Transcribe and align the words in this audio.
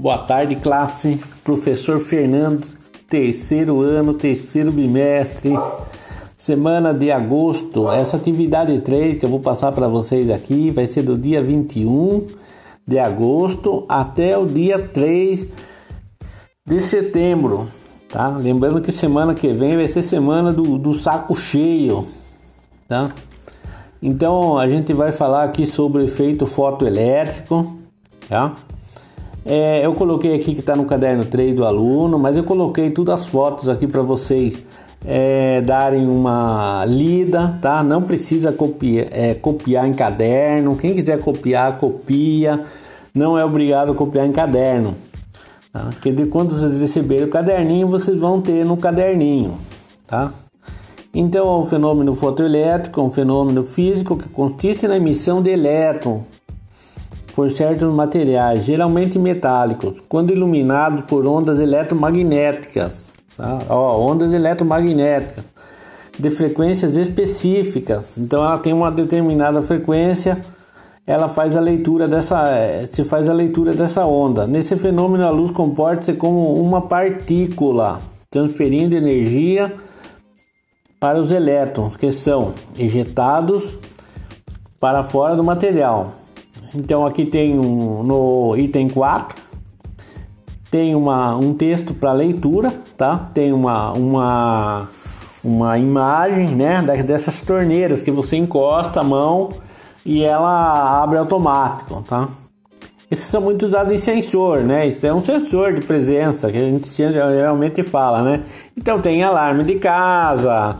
Boa 0.00 0.18
tarde, 0.18 0.54
classe. 0.54 1.20
Professor 1.42 1.98
Fernando, 1.98 2.68
terceiro 3.10 3.80
ano, 3.80 4.14
terceiro 4.14 4.70
bimestre, 4.70 5.52
semana 6.36 6.94
de 6.94 7.10
agosto. 7.10 7.90
Essa 7.90 8.16
atividade 8.16 8.80
3 8.80 9.18
que 9.18 9.24
eu 9.26 9.28
vou 9.28 9.40
passar 9.40 9.72
para 9.72 9.88
vocês 9.88 10.30
aqui 10.30 10.70
vai 10.70 10.86
ser 10.86 11.02
do 11.02 11.18
dia 11.18 11.42
21 11.42 12.28
de 12.86 12.96
agosto 12.96 13.84
até 13.88 14.38
o 14.38 14.46
dia 14.46 14.78
3 14.78 15.48
de 16.64 16.78
setembro, 16.78 17.68
tá? 18.08 18.28
Lembrando 18.28 18.80
que 18.80 18.92
semana 18.92 19.34
que 19.34 19.52
vem 19.52 19.74
vai 19.74 19.88
ser 19.88 20.04
semana 20.04 20.52
do, 20.52 20.78
do 20.78 20.94
saco 20.94 21.34
cheio, 21.34 22.06
tá? 22.86 23.08
Então 24.00 24.56
a 24.60 24.68
gente 24.68 24.92
vai 24.92 25.10
falar 25.10 25.42
aqui 25.42 25.66
sobre 25.66 26.04
efeito 26.04 26.46
fotoelétrico, 26.46 27.80
tá? 28.28 28.54
É, 29.50 29.80
eu 29.82 29.94
coloquei 29.94 30.34
aqui 30.34 30.52
que 30.52 30.60
está 30.60 30.76
no 30.76 30.84
caderno 30.84 31.24
3 31.24 31.56
do 31.56 31.64
aluno, 31.64 32.18
mas 32.18 32.36
eu 32.36 32.44
coloquei 32.44 32.90
todas 32.90 33.20
as 33.20 33.26
fotos 33.26 33.66
aqui 33.66 33.86
para 33.86 34.02
vocês 34.02 34.62
é, 35.06 35.62
darem 35.62 36.06
uma 36.06 36.84
lida, 36.86 37.58
tá? 37.62 37.82
Não 37.82 38.02
precisa 38.02 38.52
copiar, 38.52 39.06
é, 39.10 39.32
copiar 39.32 39.88
em 39.88 39.94
caderno. 39.94 40.76
Quem 40.76 40.94
quiser 40.94 41.18
copiar, 41.20 41.78
copia. 41.78 42.60
Não 43.14 43.38
é 43.38 43.44
obrigado 43.44 43.92
a 43.92 43.94
copiar 43.94 44.26
em 44.26 44.32
caderno. 44.32 44.94
Tá? 45.72 45.88
Porque 45.92 46.12
de 46.12 46.26
quando 46.26 46.52
vocês 46.52 46.78
receberem 46.78 47.24
o 47.24 47.30
caderninho, 47.30 47.88
vocês 47.88 48.18
vão 48.18 48.42
ter 48.42 48.66
no 48.66 48.76
caderninho, 48.76 49.56
tá? 50.06 50.30
Então, 51.14 51.62
o 51.62 51.64
fenômeno 51.64 52.12
fotoelétrico 52.12 53.00
é 53.00 53.02
um 53.02 53.10
fenômeno 53.10 53.64
físico 53.64 54.14
que 54.14 54.28
consiste 54.28 54.86
na 54.86 54.98
emissão 54.98 55.40
de 55.40 55.48
elétrons 55.48 56.37
por 57.38 57.48
certos 57.52 57.94
materiais, 57.94 58.64
geralmente 58.64 59.16
metálicos, 59.16 60.02
quando 60.08 60.32
iluminados 60.32 61.04
por 61.04 61.24
ondas 61.24 61.60
eletromagnéticas. 61.60 63.10
Tá? 63.36 63.60
Ó, 63.68 64.10
ondas 64.10 64.32
eletromagnéticas 64.32 65.44
de 66.18 66.30
frequências 66.32 66.96
específicas. 66.96 68.18
Então 68.18 68.42
ela 68.42 68.58
tem 68.58 68.72
uma 68.72 68.90
determinada 68.90 69.62
frequência, 69.62 70.44
ela 71.06 71.28
faz 71.28 71.54
a 71.54 71.60
leitura 71.60 72.08
dessa, 72.08 72.44
eh, 72.48 72.88
se 72.90 73.04
faz 73.04 73.28
a 73.28 73.32
leitura 73.32 73.72
dessa 73.72 74.04
onda. 74.04 74.44
Nesse 74.44 74.74
fenômeno 74.76 75.24
a 75.24 75.30
luz 75.30 75.52
comporta-se 75.52 76.14
como 76.14 76.60
uma 76.60 76.88
partícula, 76.88 78.00
transferindo 78.28 78.96
energia 78.96 79.72
para 80.98 81.20
os 81.20 81.30
elétrons 81.30 81.94
que 81.94 82.10
são 82.10 82.52
ejetados 82.76 83.78
para 84.80 85.04
fora 85.04 85.36
do 85.36 85.44
material. 85.44 86.14
Então 86.74 87.06
aqui 87.06 87.24
tem 87.24 87.58
um, 87.58 88.02
no 88.02 88.56
item 88.56 88.88
4 88.88 89.48
tem 90.70 90.94
uma, 90.94 91.34
um 91.36 91.54
texto 91.54 91.94
para 91.94 92.12
leitura, 92.12 92.72
tá? 92.96 93.30
Tem 93.32 93.52
uma, 93.52 93.92
uma, 93.92 94.88
uma 95.42 95.78
imagem, 95.78 96.48
né, 96.48 96.82
dessas 97.02 97.40
torneiras 97.40 98.02
que 98.02 98.10
você 98.10 98.36
encosta 98.36 99.00
a 99.00 99.04
mão 99.04 99.50
e 100.04 100.22
ela 100.22 101.02
abre 101.02 101.18
automático, 101.18 102.02
tá? 102.02 102.28
Esses 103.10 103.24
são 103.24 103.40
muito 103.40 103.66
usados 103.66 103.92
em 103.92 103.96
sensor, 103.96 104.60
né? 104.60 104.86
Isso 104.86 105.04
é 105.06 105.14
um 105.14 105.24
sensor 105.24 105.72
de 105.72 105.80
presença 105.80 106.52
que 106.52 106.58
a 106.58 106.60
gente 106.60 106.94
geralmente 106.94 107.82
fala, 107.82 108.22
né? 108.22 108.42
Então 108.76 109.00
tem 109.00 109.22
alarme 109.22 109.64
de 109.64 109.76
casa, 109.76 110.76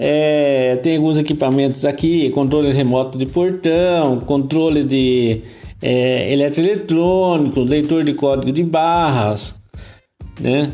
é, 0.00 0.76
tem 0.76 0.96
alguns 0.96 1.18
equipamentos 1.18 1.84
aqui, 1.84 2.30
controle 2.30 2.72
remoto 2.72 3.18
de 3.18 3.26
portão, 3.26 4.20
controle 4.20 4.84
de 4.84 5.42
é, 5.82 6.32
eletroeletrônicos, 6.32 7.68
leitor 7.68 8.04
de 8.04 8.14
código 8.14 8.52
de 8.52 8.62
barras, 8.62 9.56
né? 10.40 10.70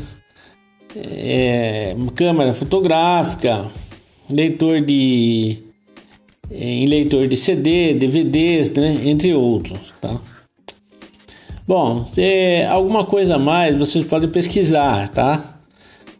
É, 0.95 1.95
câmera 2.15 2.53
fotográfica, 2.53 3.65
leitor 4.29 4.79
de 4.81 5.57
é, 6.51 6.63
em 6.63 6.85
leitor 6.85 7.27
de 7.27 7.35
CD, 7.35 7.95
DVDs, 7.95 8.69
né? 8.69 9.01
entre 9.05 9.33
outros, 9.33 9.91
tá? 9.99 10.21
Bom, 11.67 12.05
se 12.13 12.63
alguma 12.69 13.05
coisa 13.05 13.37
a 13.37 13.39
mais 13.39 13.75
vocês 13.75 14.05
podem 14.05 14.29
pesquisar, 14.29 15.09
tá? 15.09 15.54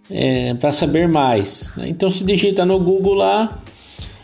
É, 0.10 0.54
para 0.56 0.72
saber 0.72 1.08
mais. 1.08 1.72
Né? 1.76 1.90
Então 1.90 2.10
se 2.10 2.24
digita 2.24 2.66
no 2.66 2.80
Google 2.80 3.16
lá 3.16 3.62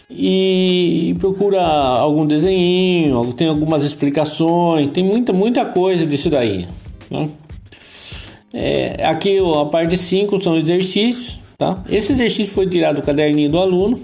e 0.09 1.16
procura 1.19 1.62
algum 1.62 2.25
desenho, 2.25 3.34
tem 3.34 3.47
algumas 3.47 3.84
explicações, 3.84 4.88
tem 4.88 5.03
muita, 5.03 5.31
muita 5.31 5.66
coisa 5.66 6.06
disso 6.06 6.30
daí. 6.30 6.68
Né? 7.09 7.30
É, 8.53 9.06
aqui 9.06 9.38
a 9.40 9.66
parte 9.66 9.97
5 9.97 10.44
são 10.44 10.58
exercícios, 10.58 11.40
tá? 11.58 11.81
Esse 11.90 12.12
exercício 12.12 12.53
foi 12.53 12.68
tirado 12.68 12.97
do 12.97 13.02
caderninho 13.02 13.50
do 13.50 13.58
aluno, 13.58 14.00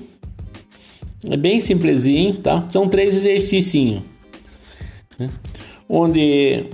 é 1.29 1.35
bem 1.35 1.59
simplesinho, 1.59 2.35
tá? 2.37 2.66
São 2.69 2.87
três 2.87 3.13
exercícios, 3.13 4.01
né? 5.19 5.29
onde 5.89 6.67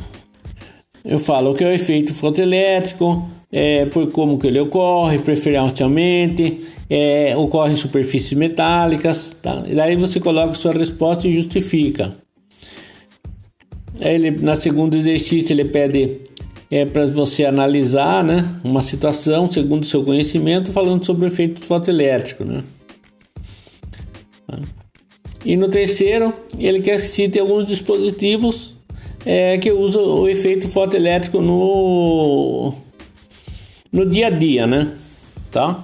eu 1.03 1.19
falo 1.19 1.51
o 1.51 1.55
que 1.55 1.63
é 1.63 1.67
o 1.67 1.71
efeito 1.71 2.13
fotoelétrico, 2.13 3.27
é, 3.51 3.85
por 3.85 4.09
como 4.11 4.39
que 4.39 4.47
ele 4.47 4.59
ocorre, 4.59 5.19
preferencialmente, 5.19 6.61
é, 6.89 7.35
ocorre 7.35 7.73
em 7.73 7.75
superfícies 7.75 8.33
metálicas, 8.33 9.35
tá? 9.41 9.63
E 9.67 9.75
daí 9.75 9.95
você 9.95 10.19
coloca 10.19 10.53
sua 10.53 10.73
resposta 10.73 11.27
e 11.27 11.33
justifica. 11.33 12.13
Ele, 13.99 14.31
na 14.31 14.55
segundo 14.55 14.95
exercício 14.95 15.53
ele 15.53 15.65
pede 15.65 16.17
é, 16.71 16.85
para 16.85 17.05
você 17.05 17.45
analisar 17.45 18.23
né, 18.23 18.43
uma 18.63 18.81
situação 18.81 19.51
segundo 19.51 19.85
seu 19.85 20.03
conhecimento, 20.03 20.71
falando 20.71 21.05
sobre 21.05 21.25
o 21.25 21.27
efeito 21.27 21.61
fotoelétrico. 21.61 22.43
Né? 22.43 22.63
E 25.45 25.55
no 25.55 25.67
terceiro, 25.67 26.33
ele 26.57 26.79
quer 26.79 26.99
que 26.99 27.07
cite 27.07 27.37
alguns 27.37 27.67
dispositivos 27.67 28.72
é, 29.25 29.57
que 29.57 29.71
usam 29.71 30.03
o 30.03 30.27
efeito 30.27 30.67
fotoelétrico 30.67 31.41
no, 31.41 32.73
no 33.91 34.05
dia 34.05 34.27
a 34.27 34.29
dia, 34.29 34.67
né? 34.67 34.91
Tá? 35.51 35.83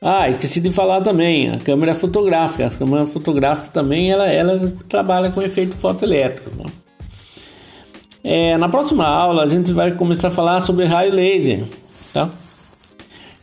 Ah, 0.00 0.28
esqueci 0.28 0.60
de 0.60 0.70
falar 0.70 1.00
também, 1.00 1.50
a 1.50 1.58
câmera 1.58 1.94
fotográfica. 1.94 2.66
A 2.66 2.70
câmera 2.70 3.06
fotográfica 3.06 3.68
também 3.72 4.10
ela, 4.10 4.28
ela 4.28 4.72
trabalha 4.88 5.30
com 5.30 5.42
efeito 5.42 5.74
fotoelétrico. 5.74 6.50
Né? 6.56 6.70
É, 8.22 8.56
na 8.56 8.68
próxima 8.68 9.06
aula 9.06 9.42
a 9.42 9.48
gente 9.48 9.72
vai 9.72 9.92
começar 9.92 10.28
a 10.28 10.30
falar 10.30 10.60
sobre 10.60 10.84
raio 10.84 11.12
laser, 11.12 11.64
tá? 12.12 12.28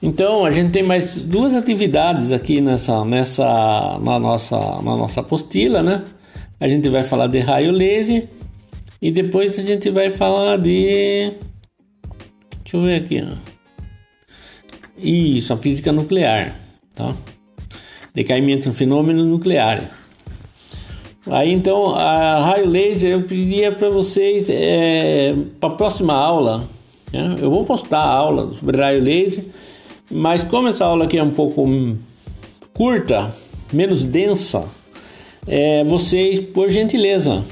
Então 0.01 0.45
a 0.45 0.51
gente 0.51 0.71
tem 0.71 0.83
mais 0.83 1.17
duas 1.17 1.53
atividades 1.53 2.31
aqui 2.31 2.61
nessa, 2.61 3.03
nessa 3.03 3.97
na 4.01 4.19
nossa, 4.19 4.57
na 4.57 4.95
nossa 4.95 5.21
apostila, 5.21 5.81
né? 5.81 6.03
A 6.59 6.67
gente 6.67 6.87
vai 6.89 7.03
falar 7.03 7.27
de 7.27 7.39
raio 7.39 7.71
laser 7.71 8.29
e 9.05 9.11
depois 9.11 9.59
a 9.59 9.61
gente 9.61 9.91
vai 9.91 10.09
falar 10.09 10.57
de, 10.57 11.31
deixa 12.63 12.75
eu 12.75 12.81
ver 12.81 12.95
aqui. 12.95 13.23
Isso, 14.97 15.53
a 15.53 15.57
física 15.57 15.91
nuclear, 15.91 16.55
tá? 16.95 17.15
Decaimento 18.15 18.67
do 18.67 18.73
fenômeno 18.73 19.23
nuclear. 19.23 19.91
Aí 21.27 21.53
então, 21.53 21.93
a 21.95 22.45
raio 22.45 22.67
laser 22.67 23.11
eu 23.11 23.21
pediria 23.21 23.71
para 23.71 23.91
vocês 23.91 24.47
é, 24.49 25.35
para 25.59 25.69
a 25.69 25.75
próxima 25.75 26.15
aula. 26.15 26.67
Né? 27.13 27.37
Eu 27.39 27.51
vou 27.51 27.63
postar 27.63 27.99
a 27.99 28.11
aula 28.11 28.55
sobre 28.55 28.81
raio 28.81 29.03
laser, 29.03 29.45
mas 30.09 30.43
como 30.43 30.67
essa 30.67 30.83
aula 30.83 31.05
aqui 31.05 31.19
é 31.19 31.23
um 31.23 31.29
pouco 31.29 31.63
curta, 32.73 33.31
menos 33.71 34.03
densa, 34.03 34.67
é, 35.47 35.83
vocês, 35.83 36.39
por 36.39 36.71
gentileza, 36.71 37.45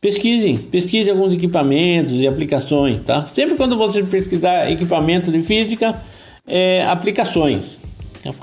pesquisem, 0.00 0.58
pesquisem 0.58 1.12
alguns 1.12 1.32
equipamentos 1.32 2.12
e 2.12 2.26
aplicações, 2.26 3.00
tá? 3.04 3.26
Sempre 3.26 3.56
quando 3.56 3.76
você 3.76 4.02
pesquisar 4.02 4.70
equipamento 4.70 5.30
de 5.30 5.42
física, 5.42 6.02
é, 6.46 6.84
aplicações 6.84 7.78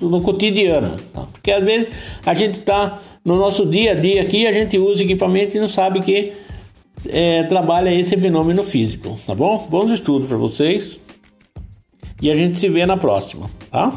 no 0.02 0.22
cotidiano. 0.22 0.98
Tá? 1.14 1.28
Porque 1.32 1.52
às 1.52 1.64
vezes 1.64 1.88
a 2.26 2.34
gente 2.34 2.60
está 2.60 3.00
no 3.24 3.38
nosso 3.38 3.66
dia 3.66 3.92
a 3.92 3.96
dia 3.96 4.22
aqui, 4.22 4.48
a 4.48 4.54
gente 4.54 4.78
usa 4.78 5.04
equipamento 5.04 5.56
e 5.56 5.60
não 5.60 5.70
sabe 5.70 6.02
que 6.02 6.34
é, 7.08 7.44
trabalha 7.44 7.94
esse 7.94 8.16
fenômeno 8.18 8.64
físico, 8.64 9.20
tá 9.26 9.34
bom? 9.34 9.68
Bons 9.70 9.92
estudos 9.92 10.28
para 10.28 10.38
vocês 10.38 11.00
e 12.22 12.32
a 12.32 12.36
gente 12.36 12.60
se 12.60 12.70
vê 12.70 12.86
na 12.86 12.98
próxima, 12.98 13.50
tá? 13.70 13.94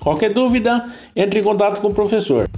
Qualquer 0.00 0.32
dúvida, 0.32 0.90
entre 1.14 1.40
em 1.40 1.42
contato 1.42 1.80
com 1.80 1.88
o 1.88 1.94
professor. 1.94 2.48